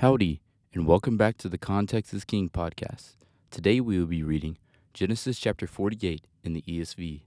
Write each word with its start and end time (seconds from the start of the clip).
Howdy, 0.00 0.40
and 0.72 0.86
welcome 0.86 1.16
back 1.16 1.38
to 1.38 1.48
the 1.48 1.58
Context 1.58 2.14
is 2.14 2.24
King 2.24 2.48
podcast. 2.48 3.16
Today 3.50 3.80
we 3.80 3.98
will 3.98 4.06
be 4.06 4.22
reading 4.22 4.56
Genesis 4.94 5.40
chapter 5.40 5.66
48 5.66 6.24
in 6.44 6.52
the 6.52 6.62
ESV. 6.62 7.22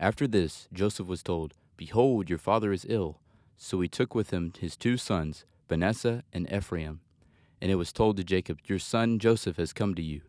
After 0.00 0.26
this, 0.26 0.66
Joseph 0.72 1.06
was 1.06 1.22
told, 1.22 1.54
Behold, 1.76 2.28
your 2.28 2.40
father 2.40 2.72
is 2.72 2.84
ill. 2.88 3.20
So 3.56 3.80
he 3.80 3.86
took 3.86 4.16
with 4.16 4.32
him 4.32 4.52
his 4.58 4.76
two 4.76 4.96
sons, 4.96 5.44
Manasseh 5.70 6.24
and 6.32 6.52
Ephraim. 6.52 7.02
And 7.60 7.70
it 7.70 7.76
was 7.76 7.92
told 7.92 8.16
to 8.16 8.24
Jacob, 8.24 8.58
Your 8.64 8.80
son 8.80 9.20
Joseph 9.20 9.58
has 9.58 9.72
come 9.72 9.94
to 9.94 10.02
you. 10.02 10.22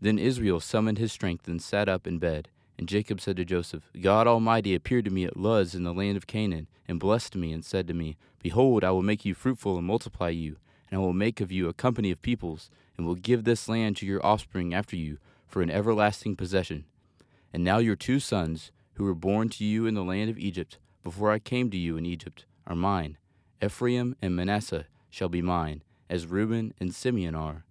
Then 0.00 0.20
Israel 0.20 0.60
summoned 0.60 0.98
his 0.98 1.10
strength 1.10 1.48
and 1.48 1.60
sat 1.60 1.88
up 1.88 2.06
in 2.06 2.20
bed. 2.20 2.46
And 2.78 2.88
Jacob 2.88 3.20
said 3.20 3.38
to 3.38 3.44
Joseph, 3.44 3.90
God 4.00 4.28
Almighty 4.28 4.72
appeared 4.72 5.06
to 5.06 5.10
me 5.10 5.24
at 5.24 5.36
Luz 5.36 5.74
in 5.74 5.82
the 5.82 5.92
land 5.92 6.16
of 6.16 6.28
Canaan, 6.28 6.68
and 6.86 7.00
blessed 7.00 7.34
me, 7.34 7.52
and 7.52 7.64
said 7.64 7.88
to 7.88 7.92
me, 7.92 8.16
Behold, 8.40 8.84
I 8.84 8.92
will 8.92 9.02
make 9.02 9.24
you 9.24 9.34
fruitful 9.34 9.76
and 9.76 9.84
multiply 9.84 10.28
you 10.28 10.58
and 10.90 11.00
I 11.00 11.04
will 11.04 11.12
make 11.12 11.40
of 11.40 11.52
you 11.52 11.68
a 11.68 11.74
company 11.74 12.10
of 12.10 12.22
peoples, 12.22 12.70
and 12.96 13.06
will 13.06 13.14
give 13.14 13.44
this 13.44 13.68
land 13.68 13.96
to 13.98 14.06
your 14.06 14.24
offspring 14.24 14.74
after 14.74 14.96
you 14.96 15.18
for 15.46 15.62
an 15.62 15.70
everlasting 15.70 16.36
possession. 16.36 16.84
And 17.52 17.64
now 17.64 17.78
your 17.78 17.96
two 17.96 18.20
sons, 18.20 18.70
who 18.94 19.04
were 19.04 19.14
born 19.14 19.48
to 19.50 19.64
you 19.64 19.86
in 19.86 19.94
the 19.94 20.04
land 20.04 20.30
of 20.30 20.38
Egypt, 20.38 20.78
before 21.04 21.30
I 21.30 21.38
came 21.38 21.70
to 21.70 21.76
you 21.76 21.96
in 21.96 22.04
Egypt, 22.04 22.44
are 22.66 22.74
mine. 22.74 23.16
Ephraim 23.62 24.16
and 24.20 24.34
Manasseh 24.34 24.86
shall 25.10 25.28
be 25.28 25.42
mine, 25.42 25.82
as 26.10 26.26
Reuben 26.26 26.74
and 26.80 26.94
Simeon 26.94 27.34
are. 27.34 27.64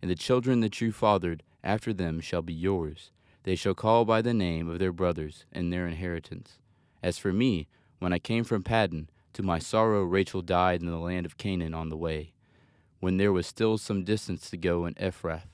And 0.00 0.10
the 0.10 0.16
children 0.16 0.60
that 0.60 0.80
you 0.80 0.92
fathered 0.92 1.42
after 1.62 1.92
them 1.92 2.20
shall 2.20 2.42
be 2.42 2.52
yours. 2.52 3.12
They 3.44 3.54
shall 3.54 3.74
call 3.74 4.04
by 4.04 4.22
the 4.22 4.34
name 4.34 4.68
of 4.68 4.78
their 4.78 4.92
brothers 4.92 5.44
and 5.52 5.72
their 5.72 5.86
inheritance. 5.86 6.58
As 7.02 7.18
for 7.18 7.32
me, 7.32 7.68
when 7.98 8.12
I 8.12 8.18
came 8.18 8.44
from 8.44 8.62
Paddan, 8.62 9.08
to 9.34 9.42
my 9.42 9.58
sorrow 9.58 10.02
Rachel 10.02 10.42
died 10.42 10.80
in 10.80 10.86
the 10.86 10.98
land 10.98 11.24
of 11.24 11.38
Canaan 11.38 11.74
on 11.74 11.88
the 11.88 11.96
way 11.96 12.32
when 13.02 13.16
there 13.16 13.32
was 13.32 13.48
still 13.48 13.76
some 13.76 14.04
distance 14.04 14.48
to 14.48 14.56
go 14.56 14.86
in 14.86 14.94
Ephrath. 14.94 15.48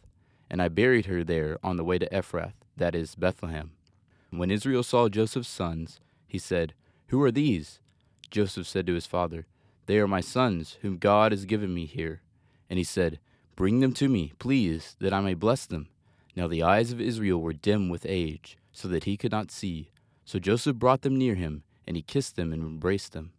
And 0.51 0.61
I 0.61 0.69
buried 0.69 1.06
her 1.06 1.25
there 1.25 1.56
on 1.62 1.78
the 1.78 1.83
way 1.83 1.98
to 1.98 2.06
Ephrath, 2.11 2.53
that 2.77 2.95
is, 2.95 3.14
Bethlehem. 3.14 3.70
When 4.28 4.50
Israel 4.50 4.83
saw 4.83 5.09
Joseph's 5.09 5.48
sons, 5.48 5.98
he 6.27 6.37
said, 6.37 6.75
Who 7.06 7.22
are 7.22 7.31
these? 7.31 7.81
Joseph 8.31 8.67
said 8.67 8.87
to 8.87 8.92
his 8.92 9.06
father, 9.06 9.47
They 9.87 9.97
are 9.97 10.06
my 10.06 10.20
sons, 10.20 10.77
whom 10.83 10.98
God 10.98 11.33
has 11.33 11.47
given 11.47 11.72
me 11.72 11.87
here. 11.87 12.20
And 12.69 12.77
he 12.77 12.84
said, 12.84 13.19
Bring 13.56 13.81
them 13.81 13.94
to 13.94 14.11
me, 14.11 14.34
please, 14.39 14.94
that 15.00 15.15
I 15.15 15.22
may 15.22 15.33
bless 15.33 15.65
them. 15.65 15.89
Now 16.37 16.48
the 16.48 16.62
eyes 16.62 16.92
of 16.92 17.00
Israel 17.00 17.41
were 17.41 17.55
dim 17.55 17.89
with 17.89 18.05
age, 18.06 18.59
so 18.72 18.89
that 18.89 19.05
he 19.05 19.17
could 19.17 19.33
not 19.33 19.50
see. 19.50 19.89
So 20.27 20.39
Joseph 20.39 20.77
brought 20.77 21.00
them 21.00 21.17
near 21.17 21.34
him, 21.34 21.62
and 21.87 21.97
he 21.97 22.03
kissed 22.03 22.37
them 22.37 22.53
and 22.53 22.62
embraced 22.62 23.15
them. 23.15 23.33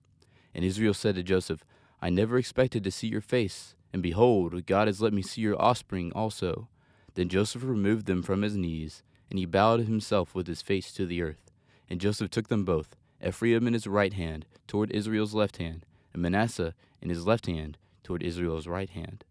And 0.55 0.65
Israel 0.65 0.95
said 0.95 1.13
to 1.13 1.21
Joseph, 1.21 1.63
I 2.01 2.09
never 2.09 2.39
expected 2.39 2.83
to 2.83 2.91
see 2.91 3.07
your 3.07 3.21
face 3.21 3.75
and 3.91 4.03
behold, 4.03 4.65
God 4.65 4.87
has 4.87 5.01
let 5.01 5.13
me 5.13 5.21
see 5.21 5.41
your 5.41 5.59
offspring 5.61 6.11
also. 6.13 6.67
Then 7.15 7.29
Joseph 7.29 7.63
removed 7.63 8.05
them 8.05 8.21
from 8.21 8.41
his 8.41 8.55
knees, 8.55 9.03
and 9.29 9.39
he 9.39 9.45
bowed 9.45 9.81
himself 9.81 10.35
with 10.35 10.47
his 10.47 10.61
face 10.61 10.91
to 10.93 11.05
the 11.05 11.21
earth. 11.21 11.51
And 11.89 11.99
Joseph 11.99 12.29
took 12.29 12.47
them 12.47 12.65
both, 12.65 12.95
Ephraim 13.25 13.67
in 13.67 13.73
his 13.73 13.87
right 13.87 14.13
hand, 14.13 14.45
toward 14.67 14.91
Israel's 14.91 15.33
left 15.33 15.57
hand, 15.57 15.85
and 16.13 16.21
Manasseh 16.21 16.75
in 17.01 17.09
his 17.09 17.25
left 17.25 17.47
hand, 17.47 17.77
toward 18.03 18.23
Israel's 18.23 18.67
right 18.67 18.89
hand, 18.89 19.23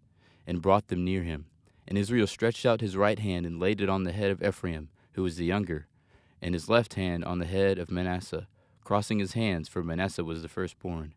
and 0.47 0.63
brought 0.63 0.89
them 0.89 1.05
near 1.05 1.23
him. 1.23 1.47
And 1.87 1.97
Israel 1.97 2.27
stretched 2.27 2.67
out 2.67 2.81
his 2.81 2.97
right 2.97 3.19
hand 3.19 3.47
and 3.47 3.61
laid 3.61 3.81
it 3.81 3.89
on 3.89 4.05
the 4.05 4.13
head 4.13 4.31
of 4.31 4.43
Ephraim, 4.43 4.89
who 5.13 5.23
was 5.23 5.37
the 5.37 5.45
younger, 5.45 5.87
and 6.43 6.55
his 6.55 6.69
left 6.69 6.95
hand 6.95 7.25
on 7.25 7.39
the 7.39 7.47
head 7.47 7.79
of 7.79 7.91
Manasseh, 7.91 8.47
crossing 8.85 9.19
his 9.19 9.33
hands, 9.33 9.69
for 9.69 9.83
Manasseh 9.83 10.25
was 10.25 10.43
the 10.43 10.49
firstborn. 10.49 11.15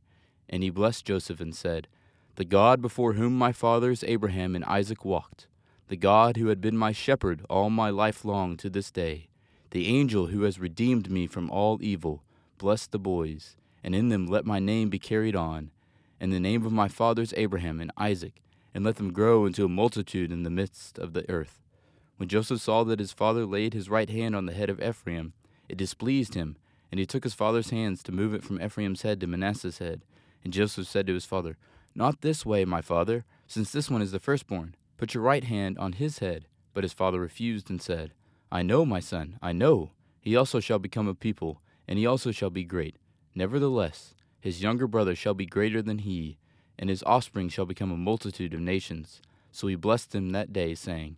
And 0.49 0.63
he 0.63 0.69
blessed 0.69 1.05
Joseph 1.05 1.39
and 1.39 1.55
said, 1.55 1.87
the 2.35 2.45
God 2.45 2.81
before 2.81 3.13
whom 3.13 3.37
my 3.37 3.51
fathers 3.51 4.03
Abraham 4.05 4.55
and 4.55 4.65
Isaac 4.65 5.03
walked, 5.03 5.47
the 5.89 5.97
God 5.97 6.37
who 6.37 6.47
had 6.47 6.61
been 6.61 6.77
my 6.77 6.91
shepherd 6.91 7.45
all 7.49 7.69
my 7.69 7.89
life 7.89 8.23
long 8.23 8.55
to 8.57 8.69
this 8.69 8.91
day, 8.91 9.27
the 9.71 9.87
angel 9.87 10.27
who 10.27 10.43
has 10.43 10.59
redeemed 10.59 11.09
me 11.09 11.27
from 11.27 11.49
all 11.49 11.77
evil, 11.81 12.23
bless 12.57 12.87
the 12.87 12.99
boys, 12.99 13.57
and 13.83 13.93
in 13.93 14.09
them 14.09 14.27
let 14.27 14.45
my 14.45 14.59
name 14.59 14.89
be 14.89 14.99
carried 14.99 15.35
on, 15.35 15.71
and 16.19 16.31
the 16.31 16.39
name 16.39 16.65
of 16.65 16.71
my 16.71 16.87
fathers 16.87 17.33
Abraham 17.35 17.81
and 17.81 17.91
Isaac, 17.97 18.41
and 18.73 18.85
let 18.85 18.95
them 18.95 19.11
grow 19.11 19.45
into 19.45 19.65
a 19.65 19.69
multitude 19.69 20.31
in 20.31 20.43
the 20.43 20.49
midst 20.49 20.97
of 20.97 21.13
the 21.13 21.29
earth. 21.29 21.59
When 22.17 22.29
Joseph 22.29 22.61
saw 22.61 22.83
that 22.83 22.99
his 22.99 23.11
father 23.11 23.45
laid 23.45 23.73
his 23.73 23.89
right 23.89 24.09
hand 24.09 24.35
on 24.35 24.45
the 24.45 24.53
head 24.53 24.69
of 24.69 24.81
Ephraim, 24.81 25.33
it 25.67 25.77
displeased 25.77 26.35
him, 26.35 26.55
and 26.91 26.99
he 26.99 27.05
took 27.05 27.23
his 27.23 27.33
father's 27.33 27.71
hands 27.71 28.03
to 28.03 28.11
move 28.11 28.33
it 28.33 28.43
from 28.43 28.61
Ephraim's 28.61 29.01
head 29.01 29.19
to 29.21 29.27
Manasseh's 29.27 29.79
head. 29.79 30.01
And 30.43 30.53
Joseph 30.53 30.87
said 30.87 31.07
to 31.07 31.13
his 31.13 31.25
father, 31.25 31.57
not 31.93 32.21
this 32.21 32.45
way, 32.45 32.65
my 32.65 32.81
father, 32.81 33.25
since 33.47 33.71
this 33.71 33.89
one 33.89 34.01
is 34.01 34.11
the 34.11 34.19
firstborn. 34.19 34.75
Put 34.97 35.13
your 35.13 35.23
right 35.23 35.43
hand 35.43 35.77
on 35.77 35.93
his 35.93 36.19
head. 36.19 36.45
But 36.73 36.83
his 36.83 36.93
father 36.93 37.19
refused 37.19 37.69
and 37.69 37.81
said, 37.81 38.13
I 38.51 38.61
know, 38.61 38.85
my 38.85 38.99
son, 38.99 39.37
I 39.41 39.51
know. 39.51 39.91
He 40.21 40.35
also 40.35 40.59
shall 40.59 40.79
become 40.79 41.07
a 41.07 41.15
people, 41.15 41.61
and 41.87 41.97
he 41.97 42.05
also 42.05 42.31
shall 42.31 42.49
be 42.49 42.63
great. 42.63 42.95
Nevertheless, 43.35 44.13
his 44.39 44.61
younger 44.61 44.87
brother 44.87 45.15
shall 45.15 45.33
be 45.33 45.45
greater 45.45 45.81
than 45.81 45.99
he, 45.99 46.37
and 46.77 46.89
his 46.89 47.03
offspring 47.03 47.49
shall 47.49 47.65
become 47.65 47.91
a 47.91 47.97
multitude 47.97 48.53
of 48.53 48.59
nations. 48.59 49.21
So 49.51 49.67
he 49.67 49.75
blessed 49.75 50.15
him 50.15 50.29
that 50.29 50.53
day, 50.53 50.75
saying, 50.75 51.17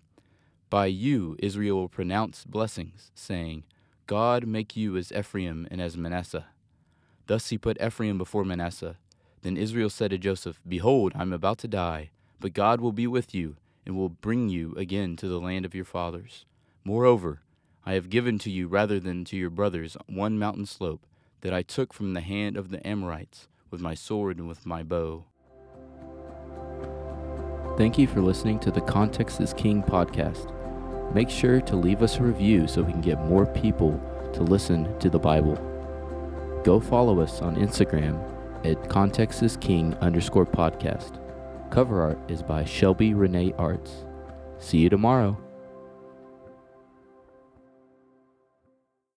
By 0.69 0.87
you 0.87 1.35
Israel 1.39 1.77
will 1.77 1.89
pronounce 1.89 2.45
blessings, 2.45 3.11
saying, 3.13 3.63
God 4.07 4.45
make 4.45 4.75
you 4.75 4.97
as 4.97 5.11
Ephraim 5.11 5.67
and 5.71 5.79
as 5.79 5.97
Manasseh. 5.97 6.47
Thus 7.27 7.49
he 7.49 7.57
put 7.57 7.81
Ephraim 7.81 8.17
before 8.17 8.43
Manasseh, 8.43 8.97
then 9.43 9.57
Israel 9.57 9.89
said 9.89 10.11
to 10.11 10.17
Joseph, 10.17 10.59
Behold, 10.67 11.11
I 11.15 11.21
am 11.21 11.33
about 11.33 11.59
to 11.59 11.67
die, 11.67 12.09
but 12.39 12.53
God 12.53 12.81
will 12.81 12.93
be 12.93 13.07
with 13.07 13.35
you, 13.35 13.57
and 13.85 13.95
will 13.95 14.09
bring 14.09 14.49
you 14.49 14.73
again 14.77 15.15
to 15.17 15.27
the 15.27 15.39
land 15.39 15.65
of 15.65 15.75
your 15.75 15.85
fathers. 15.85 16.45
Moreover, 16.85 17.41
I 17.85 17.93
have 17.93 18.09
given 18.09 18.39
to 18.39 18.49
you 18.49 18.67
rather 18.67 18.99
than 18.99 19.25
to 19.25 19.35
your 19.35 19.49
brothers 19.49 19.97
one 20.07 20.39
mountain 20.39 20.65
slope 20.65 21.05
that 21.41 21.53
I 21.53 21.61
took 21.61 21.91
from 21.91 22.13
the 22.13 22.21
hand 22.21 22.55
of 22.55 22.69
the 22.69 22.85
Amorites 22.87 23.49
with 23.69 23.81
my 23.81 23.93
sword 23.93 24.37
and 24.37 24.47
with 24.47 24.65
my 24.65 24.81
bow. 24.81 25.25
Thank 27.77 27.97
you 27.97 28.07
for 28.07 28.21
listening 28.21 28.59
to 28.59 28.71
the 28.71 28.81
Context 28.81 29.41
is 29.41 29.53
King 29.53 29.83
podcast. 29.83 30.53
Make 31.13 31.29
sure 31.29 31.59
to 31.59 31.75
leave 31.75 32.01
us 32.01 32.17
a 32.17 32.23
review 32.23 32.65
so 32.65 32.81
we 32.81 32.93
can 32.93 33.01
get 33.01 33.19
more 33.25 33.45
people 33.45 33.99
to 34.33 34.41
listen 34.41 34.97
to 34.99 35.09
the 35.09 35.19
Bible. 35.19 35.55
Go 36.63 36.79
follow 36.79 37.19
us 37.19 37.41
on 37.41 37.57
Instagram 37.57 38.32
at 38.65 38.89
Context 38.89 39.43
is 39.43 39.57
King 39.57 39.93
underscore 39.95 40.45
podcast. 40.45 41.19
Cover 41.69 42.01
art 42.01 42.19
is 42.29 42.41
by 42.41 42.63
Shelby 42.63 43.13
Renee 43.13 43.53
Arts. 43.57 44.05
See 44.59 44.77
you 44.77 44.89
tomorrow. 44.89 45.37